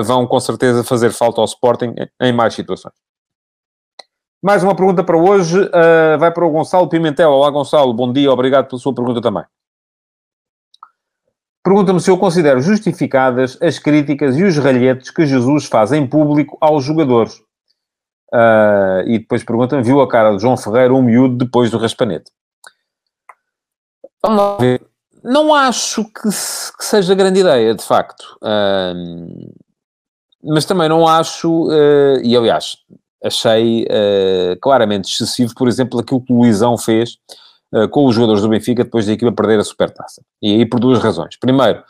[0.03, 2.93] vão com certeza fazer falta ao Sporting em mais situações.
[4.41, 5.69] Mais uma pergunta para hoje,
[6.17, 7.29] vai para o Gonçalo Pimentel.
[7.29, 9.43] Olá, Gonçalo, bom dia, obrigado pela sua pergunta também.
[11.69, 16.57] Pergunta-me se eu considero justificadas as críticas e os ralhetes que Jesus faz em público
[16.59, 17.35] aos jogadores.
[18.33, 22.31] Uh, e depois pergunta-me, viu a cara de João Ferreira, um miúdo, depois do raspanete?
[24.23, 24.81] Vamos lá ver.
[25.23, 28.23] Não acho que, que seja grande ideia, de facto.
[28.41, 29.53] Uh,
[30.43, 32.77] mas também não acho, uh, e aliás,
[33.23, 33.85] achei
[34.59, 37.19] claramente excessivo, por exemplo, aquilo que o Luizão fez
[37.91, 40.21] com os jogadores do Benfica depois da equipa perder a Supertaça.
[40.41, 41.37] E aí por duas razões.
[41.37, 41.83] Primeiro,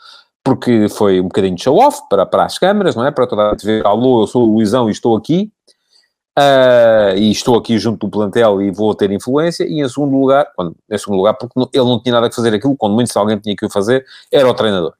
[0.44, 3.10] porque foi um bocadinho de show-off para, para as câmaras, não é?
[3.10, 5.50] Para toda a gente ver, alô, eu sou o Luizão e estou aqui.
[6.38, 9.64] Uh, e estou aqui junto do plantel e vou ter influência.
[9.64, 12.54] E em segundo lugar, quando, em segundo lugar, porque ele não tinha nada a fazer
[12.54, 14.94] aquilo, quando muito se alguém tinha que o fazer, era o treinador.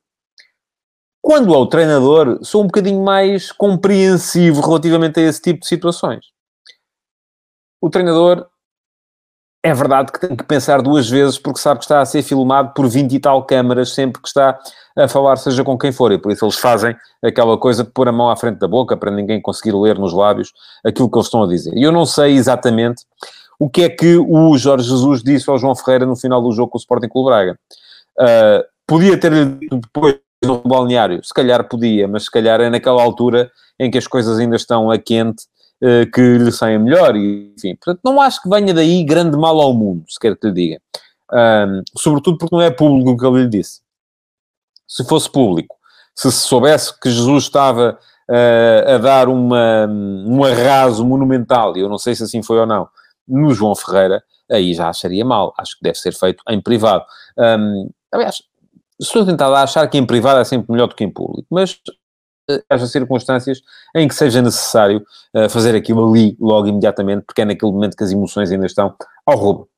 [1.22, 6.26] Quando é o treinador, sou um bocadinho mais compreensivo relativamente a esse tipo de situações.
[7.80, 8.49] O treinador
[9.62, 12.72] é verdade que tem que pensar duas vezes porque sabe que está a ser filmado
[12.74, 14.58] por 20 e tal câmaras sempre que está
[14.96, 18.08] a falar, seja com quem for, e por isso eles fazem aquela coisa de pôr
[18.08, 20.52] a mão à frente da boca para ninguém conseguir ler nos lábios
[20.84, 21.72] aquilo que eles estão a dizer.
[21.76, 23.04] E eu não sei exatamente
[23.58, 26.70] o que é que o Jorge Jesus disse ao João Ferreira no final do jogo
[26.70, 27.58] com o Sporting Clube Braga.
[28.18, 33.50] Uh, podia ter-lhe depois no balneário, se calhar podia, mas se calhar é naquela altura
[33.78, 35.44] em que as coisas ainda estão a quente
[35.82, 37.74] eh, que lhe saia melhor, e, enfim.
[37.76, 40.80] Portanto, não acho que venha daí grande mal ao mundo, se quer que lhe diga.
[41.32, 43.80] Um, sobretudo porque não é público o que ele lhe disse.
[44.86, 45.76] Se fosse público,
[46.14, 51.88] se se soubesse que Jesus estava uh, a dar uma, um arraso monumental, e eu
[51.88, 52.88] não sei se assim foi ou não,
[53.26, 55.54] no João Ferreira, aí já acharia mal.
[55.56, 57.04] Acho que deve ser feito em privado.
[57.38, 58.42] Um, aliás,
[59.00, 61.80] estou tentado a achar que em privado é sempre melhor do que em público, mas
[62.68, 63.62] haja circunstâncias
[63.94, 65.02] em que seja necessário
[65.34, 68.94] uh, fazer aquilo ali logo imediatamente, porque é naquele momento que as emoções ainda estão
[69.26, 69.68] ao roubo.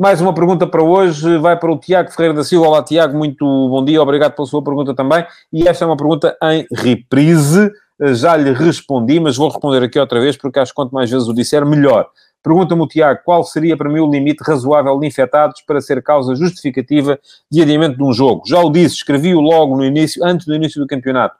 [0.00, 2.68] Mais uma pergunta para hoje, vai para o Tiago Ferreira da Silva.
[2.68, 5.26] Olá, Tiago, muito bom dia, obrigado pela sua pergunta também.
[5.52, 7.68] E esta é uma pergunta em reprise,
[8.00, 11.10] eh, já lhe respondi, mas vou responder aqui outra vez, porque acho que quanto mais
[11.10, 12.08] vezes o disser, melhor.
[12.44, 16.36] Pergunta-me o Tiago, qual seria para mim o limite razoável de infectados para ser causa
[16.36, 17.18] justificativa
[17.50, 18.42] de adiamento de um jogo?
[18.46, 21.34] Já o disse, escrevi-o logo no início, antes do início do campeonato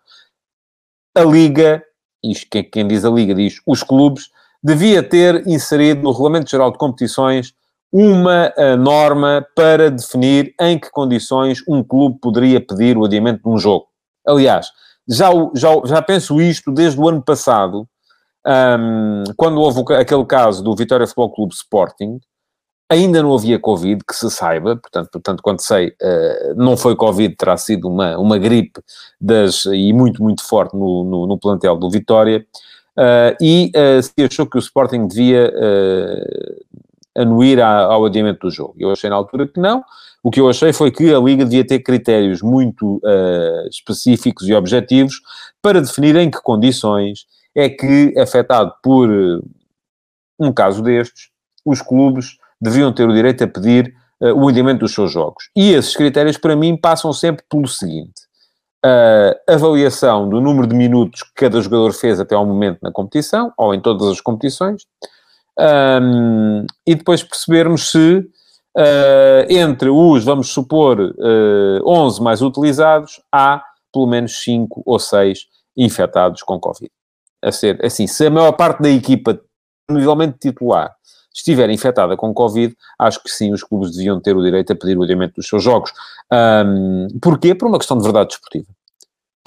[1.18, 1.82] a Liga,
[2.22, 4.30] isto quem diz a Liga diz os clubes,
[4.62, 7.52] devia ter inserido no Regulamento Geral de Competições
[7.92, 13.48] uma uh, norma para definir em que condições um clube poderia pedir o adiamento de
[13.48, 13.86] um jogo.
[14.26, 14.68] Aliás,
[15.08, 17.88] já, já, já penso isto desde o ano passado,
[18.46, 22.20] um, quando houve aquele caso do Vitória Futebol Clube Sporting,
[22.90, 27.36] Ainda não havia Covid, que se saiba, portanto, portanto quando sei, uh, não foi Covid,
[27.36, 28.80] terá sido uma, uma gripe
[29.20, 32.46] das, e muito, muito forte no, no, no plantel do Vitória,
[32.96, 35.52] uh, e uh, se achou que o Sporting devia
[37.14, 38.74] anuir ao adiamento do jogo.
[38.78, 39.84] Eu achei na altura que não,
[40.22, 44.54] O que eu achei foi que a Liga devia ter critérios muito uh, específicos e
[44.54, 45.20] objetivos
[45.62, 49.42] para definir em que condições é que, afetado por uh,
[50.38, 51.30] um caso destes,
[51.64, 55.50] os clubes deviam ter o direito a pedir uh, o adiamento dos seus jogos.
[55.56, 58.28] E esses critérios, para mim, passam sempre pelo seguinte.
[58.84, 63.52] A avaliação do número de minutos que cada jogador fez até ao momento na competição,
[63.58, 64.82] ou em todas as competições,
[65.58, 68.18] um, e depois percebermos se
[68.76, 73.60] uh, entre os, vamos supor, uh, eh, 11 mais utilizados, há
[73.92, 75.40] pelo menos 5 ou 6
[75.76, 76.90] infectados com Covid.
[77.42, 79.40] A ser, assim, se a maior parte da equipa,
[79.90, 80.94] nivelmente titular,
[81.38, 84.96] estiver infectada com Covid, acho que sim, os clubes deviam ter o direito a pedir
[84.98, 85.92] o adiamento dos seus jogos.
[86.32, 87.54] Um, porquê?
[87.54, 88.68] Por uma questão de verdade desportiva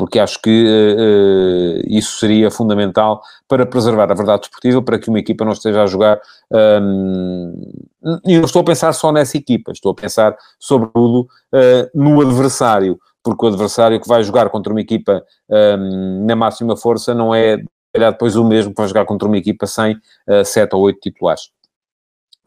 [0.01, 5.19] porque acho que uh, isso seria fundamental para preservar a verdade desportiva, para que uma
[5.19, 6.19] equipa não esteja a jogar.
[6.51, 7.53] Um,
[8.25, 12.99] e não estou a pensar só nessa equipa, estou a pensar, sobretudo, uh, no adversário,
[13.23, 17.57] porque o adversário que vai jogar contra uma equipa um, na máxima força não é,
[17.93, 21.51] depois o mesmo que vai jogar contra uma equipa sem uh, sete ou oito titulares.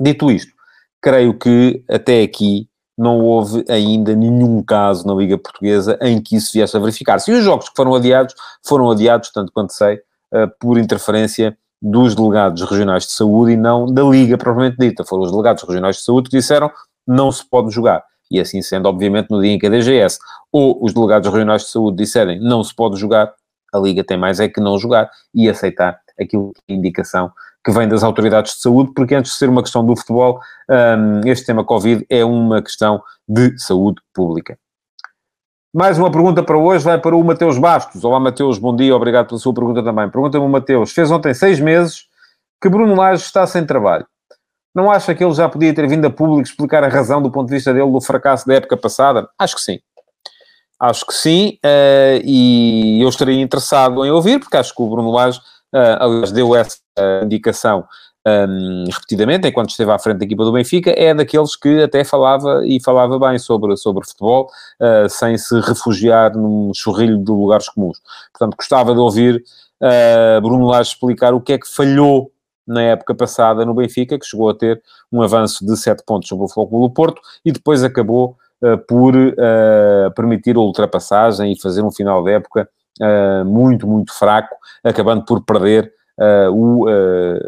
[0.04, 0.52] Dito isto,
[1.00, 6.52] creio que até aqui não houve ainda nenhum caso na Liga Portuguesa em que isso
[6.52, 7.30] viesse a verificar-se.
[7.30, 9.98] E os jogos que foram adiados, foram adiados, tanto quanto sei,
[10.30, 15.04] eh, por interferência dos delegados regionais de saúde e não da Liga propriamente dita.
[15.06, 16.70] Foram os delegados regionais de saúde que disseram
[17.06, 18.04] não se pode jogar.
[18.30, 20.18] E assim sendo, obviamente, no dia em que a DGS
[20.52, 23.32] ou os delegados regionais de saúde disserem não se pode jogar,
[23.72, 27.32] a Liga tem mais é que não jogar e aceitar aquilo que é indicação
[27.64, 31.26] que vem das autoridades de saúde, porque antes de ser uma questão do futebol, um,
[31.26, 34.58] este tema Covid é uma questão de saúde pública.
[35.74, 38.04] Mais uma pergunta para hoje vai para o Mateus Bastos.
[38.04, 40.08] Olá, Mateus, bom dia, obrigado pela sua pergunta também.
[40.10, 42.04] Pergunta-me o Mateus, fez ontem seis meses
[42.60, 44.06] que Bruno Lage está sem trabalho.
[44.74, 47.48] Não acha que ele já podia ter vindo a público explicar a razão do ponto
[47.48, 49.28] de vista dele do fracasso da época passada?
[49.38, 49.78] Acho que sim.
[50.78, 55.10] Acho que sim, uh, e eu estaria interessado em ouvir, porque acho que o Bruno
[55.10, 55.38] Lage
[55.74, 56.83] uh, aliás, deu essa
[57.22, 57.84] indicação
[58.26, 62.62] um, repetidamente, enquanto esteve à frente da equipa do Benfica, é daqueles que até falava
[62.64, 64.48] e falava bem sobre, sobre futebol,
[64.80, 68.00] uh, sem se refugiar num chorrilho de lugares comuns.
[68.32, 69.44] Portanto, gostava de ouvir
[69.82, 72.32] uh, Bruno Lage explicar o que é que falhou
[72.66, 76.46] na época passada no Benfica, que chegou a ter um avanço de 7 pontos sobre
[76.46, 79.12] o Futebol do Porto e depois acabou uh, por
[80.16, 82.68] permitir a ultrapassagem e fazer um final de época
[83.44, 84.54] muito, muito fraco,
[84.84, 85.92] acabando por perder
[86.52, 87.40] o, uh,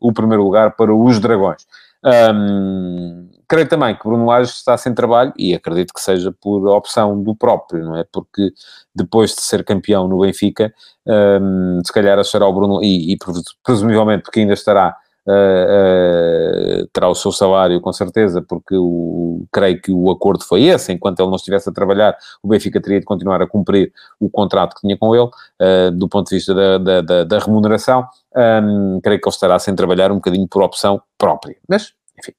[0.00, 1.66] o primeiro lugar para os Dragões.
[2.02, 7.22] Um, creio também que Bruno Lage está sem trabalho e acredito que seja por opção
[7.22, 8.04] do próprio, não é?
[8.10, 8.52] Porque
[8.94, 10.72] depois de ser campeão no Benfica,
[11.06, 13.18] um, se calhar achará o Bruno, e, e
[13.62, 19.92] presumivelmente porque ainda estará Uh, terá o seu salário com certeza, porque o, creio que
[19.92, 23.42] o acordo foi esse, enquanto ele não estivesse a trabalhar, o Benfica teria de continuar
[23.42, 27.00] a cumprir o contrato que tinha com ele, uh, do ponto de vista da, da,
[27.02, 31.56] da, da remuneração, um, creio que ele estará sem trabalhar um bocadinho por opção própria,
[31.68, 32.32] mas, enfim,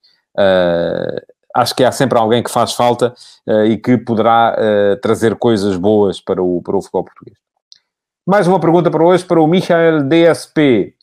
[1.55, 3.13] acho que há sempre alguém que faz falta
[3.67, 4.55] e que poderá
[5.01, 7.37] trazer coisas boas para o, para o futebol português.
[8.25, 10.95] Mais uma pergunta para hoje, para o Michael DSP.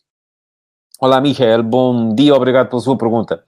[1.01, 3.41] Olá, Michael, bom dia, obrigado pela sua pergunta.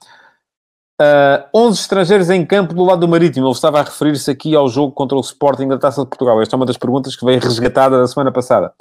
[0.98, 3.44] Uh, 11 estrangeiros em campo do lado do Marítimo.
[3.44, 6.40] Ele estava a referir-se aqui ao jogo contra o Sporting da Taça de Portugal.
[6.40, 8.72] Esta é uma das perguntas que veio resgatada da semana passada.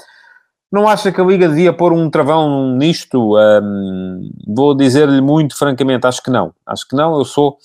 [0.71, 3.35] Não acha que a Liga devia pôr um travão nisto?
[3.37, 6.53] Um, vou dizer-lhe muito francamente, acho que não.
[6.65, 7.17] Acho que não.
[7.17, 7.57] Eu sou,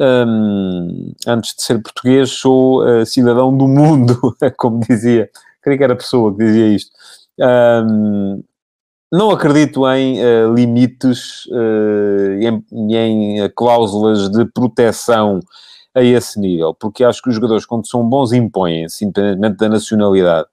[0.00, 5.30] um, antes de ser português, sou uh, cidadão do mundo, como dizia.
[5.62, 6.90] Creio que era a pessoa que dizia isto.
[7.38, 8.42] Um,
[9.12, 11.44] não acredito em uh, limites
[12.40, 15.40] e em, em uh, cláusulas de proteção
[15.94, 20.46] a esse nível, porque acho que os jogadores, quando são bons, impõem-se, independentemente da nacionalidade.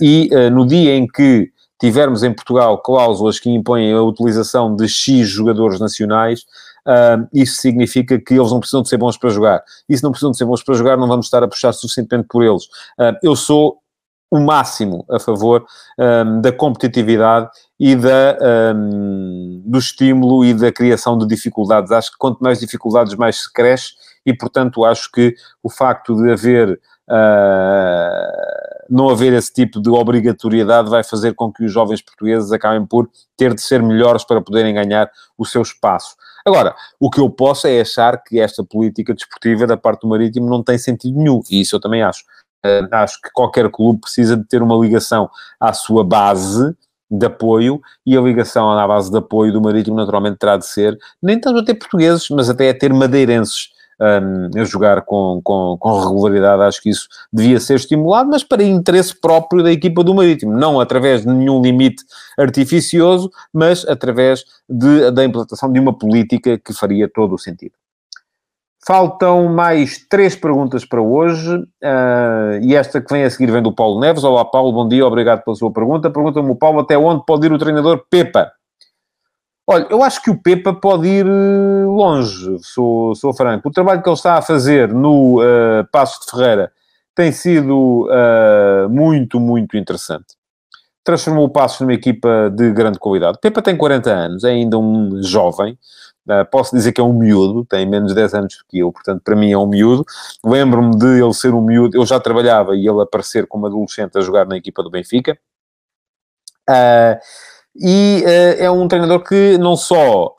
[0.00, 5.28] e no dia em que tivermos em Portugal cláusulas que impõem a utilização de X
[5.28, 6.46] jogadores nacionais,
[6.86, 9.62] Uh, isso significa que eles não precisam de ser bons para jogar.
[9.88, 12.26] E se não precisam de ser bons para jogar, não vamos estar a puxar suficientemente
[12.28, 12.64] por eles.
[12.98, 13.78] Uh, eu sou
[14.32, 15.62] o máximo a favor
[15.98, 18.38] um, da competitividade e da,
[18.74, 21.92] um, do estímulo e da criação de dificuldades.
[21.92, 23.92] Acho que quanto mais dificuldades, mais se cresce
[24.24, 26.80] e, portanto, acho que o facto de haver...
[27.10, 32.86] Uh, não haver esse tipo de obrigatoriedade vai fazer com que os jovens portugueses acabem
[32.86, 36.14] por ter de ser melhores para poderem ganhar o seu espaço.
[36.44, 40.48] Agora, o que eu posso é achar que esta política desportiva da parte do Marítimo
[40.48, 42.24] não tem sentido nenhum, e isso eu também acho.
[42.64, 46.74] Uh, acho que qualquer clube precisa de ter uma ligação à sua base
[47.12, 50.98] de apoio e a ligação à base de apoio do Marítimo naturalmente terá de ser,
[51.22, 53.70] nem tanto a ter portugueses, mas até a ter madeirenses.
[54.00, 58.62] um, a jogar com, com, com, regularidade, acho que isso devia ser estimulado, mas para
[58.62, 62.02] interesse próprio da equipa do Marítimo, não através de nenhum limite
[62.36, 67.74] artificioso, mas através de, da implantação de uma política que faria todo o sentido.
[68.84, 73.72] Faltam mais três perguntas para hoje, uh, e esta que vem a seguir vem do
[73.72, 74.24] Paulo Neves.
[74.24, 76.10] Olá, Paulo, bom dia, obrigado pela sua pergunta.
[76.10, 78.50] Pergunta-me o Paulo até onde pode ir o treinador Pepa?
[79.68, 83.68] Olha, eu acho que o Pepa pode ir eh, longe, sou, sou franco.
[83.68, 86.72] O trabalho que ele está a fazer no uh, Passos de Ferreira
[87.14, 90.34] tem sido uh, muito, muito interessante.
[91.04, 93.38] Transformou o Passos numa equipa de grande qualidade.
[93.40, 95.78] Pepa tem 40 anos, é ainda um jovem,
[96.50, 99.36] posso dizer que é um miúdo, tem menos de 10 anos que eu, portanto, para
[99.36, 100.04] mim é um miúdo.
[100.44, 104.20] Lembro-me de ele ser um miúdo, eu já trabalhava e ele aparecer como adolescente a
[104.20, 105.38] jogar na equipa do Benfica.
[106.68, 107.18] Uh,
[107.76, 110.34] e uh, é um treinador que não só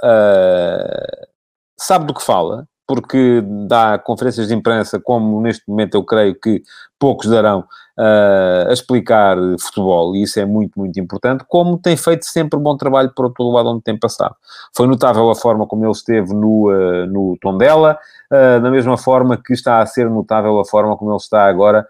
[1.77, 6.61] sabe do que fala, porque dá conferências de imprensa, como neste momento eu creio que
[6.99, 7.65] poucos darão,
[7.97, 12.75] uh, a explicar futebol, e isso é muito, muito importante, como tem feito sempre bom
[12.77, 14.35] trabalho para todo lado onde tem passado.
[14.75, 17.97] Foi notável a forma como ele esteve no, uh, no Tondela,
[18.31, 21.87] uh, da mesma forma que está a ser notável a forma como ele está agora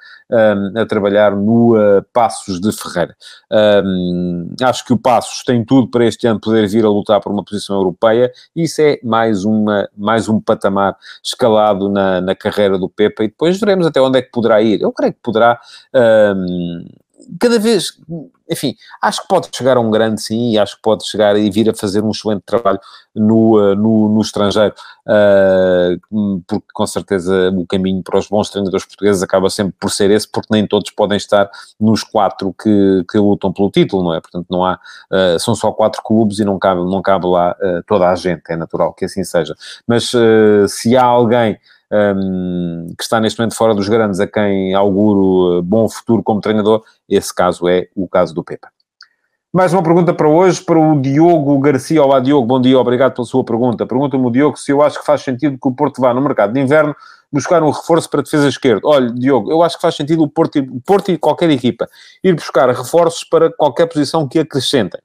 [0.75, 3.15] a trabalhar no uh, Passos de Ferreira.
[4.63, 7.43] Acho que o Passos tem tudo para este ano poder vir a lutar por uma
[7.43, 12.89] posição europeia, e isso é mais, uma, mais um patamar escalado na, na carreira do
[12.89, 14.81] Pepa, e depois veremos até onde é que poderá ir.
[14.81, 15.59] Eu creio que poderá
[15.95, 16.85] um,
[17.39, 17.93] cada vez,
[18.49, 21.49] enfim, acho que pode chegar a um grande sim, e acho que pode chegar e
[21.49, 22.79] vir a fazer um excelente trabalho
[23.15, 24.73] no, uh, no, no estrangeiro,
[25.07, 30.11] uh, porque com certeza o caminho para os bons treinadores portugueses acaba sempre por ser
[30.11, 34.19] esse, porque nem todos podem estar nos quatro que, que lutam pelo título, não é?
[34.19, 34.79] Portanto, não há,
[35.11, 37.55] uh, são só quatro clubes e não cabe, não cabe lá
[37.87, 39.55] toda a gente, é natural que assim seja.
[39.87, 40.11] Mas
[40.67, 41.57] se há alguém
[41.91, 46.41] um, que está neste momento fora dos grandes, a quem auguro eh, bom futuro como
[46.41, 48.69] treinador, esse caso é o caso do Pepa.
[49.53, 52.03] Mais uma pergunta para hoje, para o Diogo Garcia.
[52.03, 53.85] Olá, Diogo, bom dia, obrigado pela sua pergunta.
[53.85, 56.59] Pergunta-me Diogo se eu acho que faz sentido que o Porto vá no mercado de
[56.59, 56.95] inverno
[57.31, 58.81] buscar um reforço para a defesa esquerda.
[58.83, 61.87] Olha, Diogo, eu acho que faz sentido o Porto, o Porto e qualquer equipa
[62.23, 64.99] ir buscar reforços para qualquer posição que acrescentem.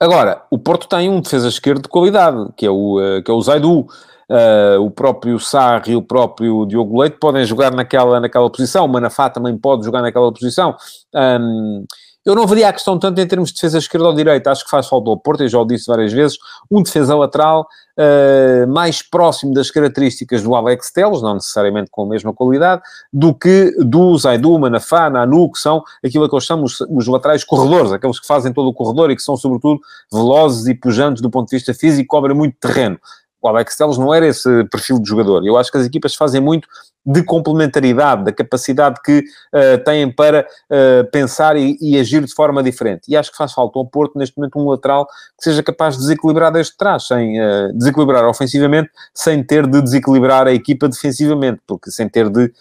[0.00, 3.34] Agora, o Porto tem um defesa esquerdo de qualidade, que é o, eh, que é
[3.34, 3.88] o Zaidu.
[4.28, 8.88] Uh, o próprio Sarri e o próprio Diogo Leite podem jogar naquela, naquela posição, o
[8.88, 10.76] Manafá também pode jogar naquela posição.
[11.14, 11.86] Um,
[12.28, 14.70] eu não veria a questão tanto em termos de defesa esquerda ou direita, acho que
[14.70, 16.36] faz falta ao Porto, eu já o disse várias vezes,
[16.70, 17.66] um defesa lateral
[17.98, 23.32] uh, mais próximo das características do Alex Teles, não necessariamente com a mesma qualidade, do
[23.32, 27.92] que do Zaidu, Manafá, Nanu, que são aquilo que eu chamo os, os, laterais corredores,
[27.92, 29.80] aqueles que fazem todo o corredor e que são, sobretudo,
[30.12, 33.00] velozes e pujantes do ponto de vista físico, cobrem muito terreno
[33.40, 35.46] o Alex Telles não era esse perfil de jogador.
[35.46, 36.68] Eu acho que as equipas fazem muito
[37.06, 42.62] de complementaridade, da capacidade que uh, têm para uh, pensar e, e, agir de forma
[42.62, 43.02] diferente.
[43.08, 46.00] E acho que faz falta ao Porto, neste momento, um lateral que seja capaz de
[46.00, 51.90] desequilibrar desde trás, sem uh, desequilibrar ofensivamente, sem ter de desequilibrar a equipa defensivamente, porque
[51.90, 52.52] sem ter de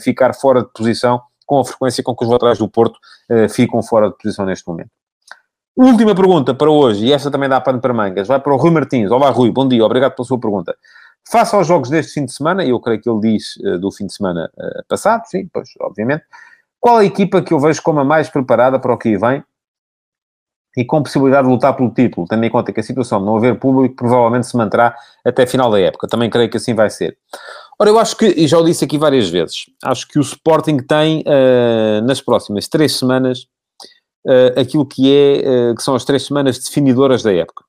[0.00, 2.98] ficar fora de posição com a frequência com que os laterais do Porto
[3.50, 4.90] ficam fora de posição neste momento.
[5.74, 8.70] Última pergunta para hoje, e esta também dá pano para mangas, vai para o Rui
[8.70, 9.10] Martins.
[9.10, 10.76] Olá, Rui, bom dia, obrigado pela sua pergunta.
[11.30, 13.90] Faça aos jogos deste fim de semana, e eu creio que ele diz uh, do
[13.90, 16.24] fim de semana uh, passado, sim, pois, obviamente.
[16.78, 19.42] Qual a equipa que eu vejo como a mais preparada para o que vem
[20.76, 23.36] e com possibilidade de lutar pelo título, tendo em conta que a situação de não
[23.38, 26.06] haver público provavelmente se manterá até final da época.
[26.06, 27.16] Também creio que assim vai ser.
[27.78, 30.78] Ora, eu acho que, e já o disse aqui várias vezes, acho que o Sporting
[30.78, 33.46] tem uh, nas próximas três semanas
[34.26, 37.64] uh, aquilo que, é, uh, que são as três semanas definidoras da época.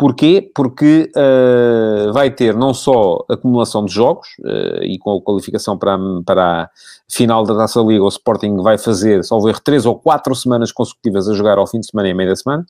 [0.00, 0.50] Porquê?
[0.54, 5.98] Porque uh, vai ter não só acumulação de jogos, uh, e com a qualificação para
[6.24, 6.70] para a
[7.06, 11.28] final da Taça Liga, o Sporting vai fazer, só ver, três ou quatro semanas consecutivas
[11.28, 12.64] a jogar ao fim de semana e à meia semana,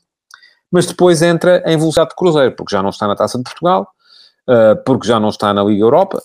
[0.69, 3.87] mas depois entra em velocidade de cruzeiro, porque já não está na Taça de Portugal,
[4.49, 6.21] uh, porque já não está na Liga Europa,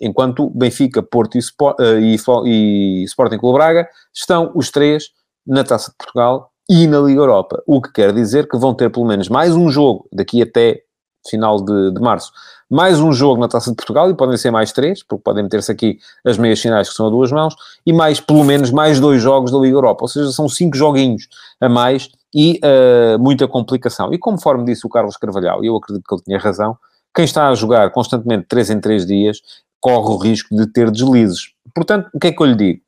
[0.00, 5.10] enquanto Benfica, Porto e, Sport, e, e Sporting Clube Braga estão os três
[5.48, 7.62] na Taça de Portugal e na Liga Europa.
[7.66, 10.82] O que quer dizer que vão ter pelo menos mais um jogo daqui até
[11.28, 12.30] final de, de março.
[12.70, 15.72] Mais um jogo na Taça de Portugal, e podem ser mais três, porque podem meter-se
[15.72, 19.22] aqui as meias finais, que são a duas mãos, e mais, pelo menos, mais dois
[19.22, 20.04] jogos da Liga Europa.
[20.04, 21.28] Ou seja, são cinco joguinhos
[21.60, 24.12] a mais e uh, muita complicação.
[24.12, 26.76] E conforme disse o Carlos Carvalhal, e eu acredito que ele tinha razão,
[27.14, 29.40] quem está a jogar constantemente três em três dias
[29.80, 31.52] corre o risco de ter deslizes.
[31.74, 32.80] Portanto, o que é que eu lhe digo?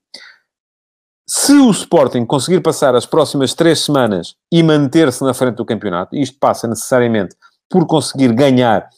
[1.32, 6.16] Se o Sporting conseguir passar as próximas três semanas e manter-se na frente do campeonato,
[6.16, 7.36] isto passa necessariamente
[7.68, 8.88] por conseguir ganhar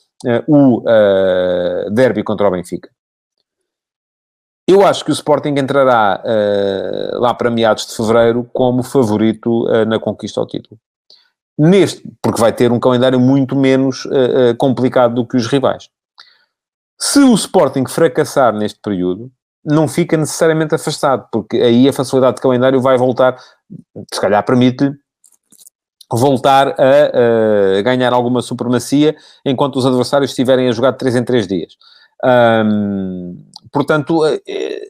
[0.49, 0.83] o
[1.93, 2.89] derby contra o Benfica.
[4.67, 9.85] Eu acho que o Sporting entrará uh, lá para meados de fevereiro como favorito uh,
[9.85, 10.81] na conquista ao título.
[11.59, 15.91] Neste, porque vai ter um calendário muito menos uh, complicado do que os rivais.
[16.99, 19.31] Se o Sporting fracassar neste período,
[19.65, 23.37] não fica necessariamente afastado, porque aí a facilidade de calendário vai voltar,
[24.13, 24.93] se calhar permite-lhe
[26.11, 31.25] voltar a, a, ganhar alguma supremacia enquanto os adversários estiverem a jogar de 3 em
[31.25, 31.77] 3 dias.
[33.73, 34.89] Portanto, eh, eh,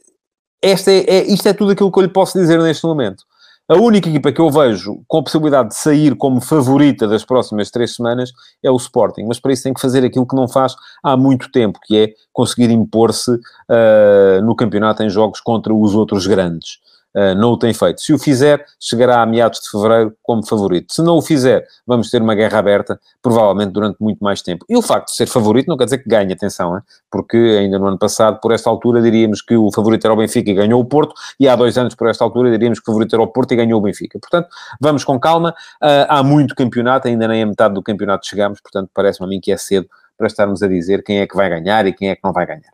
[0.61, 3.23] esta é, é, isto é tudo aquilo que eu lhe posso dizer neste momento.
[3.69, 7.71] A única equipa que eu vejo com a possibilidade de sair como favorita das próximas
[7.71, 10.75] três semanas é o Sporting, mas para isso tem que fazer aquilo que não faz
[11.01, 16.27] há muito tempo, que é conseguir impor-se uh, no campeonato em jogos contra os outros
[16.27, 16.79] grandes.
[17.15, 18.01] Uh, não o tem feito.
[18.01, 20.93] Se o fizer, chegará a meados de fevereiro como favorito.
[20.93, 24.65] Se não o fizer, vamos ter uma guerra aberta, provavelmente durante muito mais tempo.
[24.67, 26.81] E o facto de ser favorito não quer dizer que ganhe, atenção, hein?
[27.11, 30.49] porque ainda no ano passado, por esta altura, diríamos que o favorito era o Benfica
[30.49, 33.13] e ganhou o Porto, e há dois anos, por esta altura, diríamos que o favorito
[33.15, 34.19] era o Porto e ganhou o Benfica.
[34.19, 34.47] Portanto,
[34.81, 35.51] vamos com calma.
[35.81, 39.39] Uh, há muito campeonato, ainda nem a metade do campeonato chegamos, portanto, parece-me a mim
[39.39, 39.87] que é cedo
[40.17, 42.45] para estarmos a dizer quem é que vai ganhar e quem é que não vai
[42.45, 42.71] ganhar.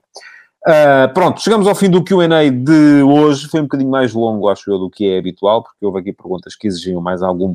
[0.68, 3.48] Uh, pronto, chegamos ao fim do QA de hoje.
[3.48, 6.56] Foi um bocadinho mais longo, acho eu, do que é habitual, porque houve aqui perguntas
[6.56, 7.54] que exigiam mais algum.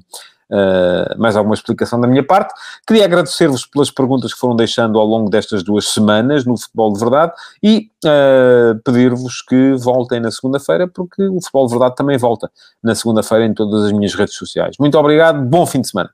[0.50, 2.52] Uh, mais alguma explicação da minha parte.
[2.86, 7.00] Queria agradecer-vos pelas perguntas que foram deixando ao longo destas duas semanas no Futebol de
[7.00, 7.32] Verdade
[7.62, 12.50] e uh, pedir-vos que voltem na segunda-feira, porque o Futebol de Verdade também volta
[12.82, 14.76] na segunda-feira em todas as minhas redes sociais.
[14.78, 16.10] Muito obrigado, bom fim de semana.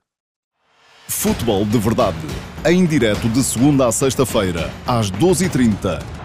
[1.09, 2.17] Futebol de Verdade,
[2.65, 6.20] em direto de segunda a sexta-feira, às 12h30